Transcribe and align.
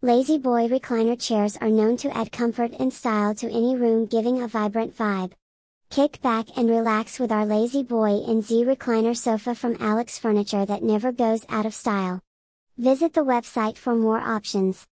La-Z-Boy 0.00 0.68
recliner 0.68 1.20
chairs 1.20 1.56
are 1.56 1.70
known 1.70 1.96
to 1.96 2.16
add 2.16 2.30
comfort 2.30 2.70
and 2.78 2.94
style 2.94 3.34
to 3.34 3.50
any 3.50 3.74
room 3.74 4.06
giving 4.06 4.40
a 4.40 4.46
vibrant 4.46 4.96
vibe. 4.96 5.32
Kick 5.90 6.22
back 6.22 6.46
and 6.56 6.70
relax 6.70 7.18
with 7.18 7.32
our 7.32 7.44
La-Z-Boy 7.44 8.22
and 8.28 8.44
Z 8.44 8.64
recliner 8.64 9.16
sofa 9.16 9.56
from 9.56 9.76
Alex 9.80 10.16
Furniture 10.16 10.64
that 10.64 10.84
never 10.84 11.10
goes 11.10 11.44
out 11.48 11.66
of 11.66 11.74
style. 11.74 12.20
Visit 12.76 13.12
the 13.12 13.24
website 13.24 13.76
for 13.76 13.96
more 13.96 14.20
options. 14.20 14.86